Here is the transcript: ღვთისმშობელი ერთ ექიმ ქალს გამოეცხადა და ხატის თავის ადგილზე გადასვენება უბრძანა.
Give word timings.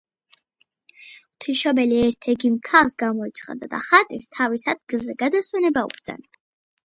ღვთისმშობელი 1.01 1.99
ერთ 2.05 2.27
ექიმ 2.33 2.55
ქალს 2.69 2.97
გამოეცხადა 3.03 3.69
და 3.75 3.83
ხატის 3.91 4.27
თავის 4.39 4.67
ადგილზე 4.75 5.17
გადასვენება 5.21 5.87
უბრძანა. 5.91 6.27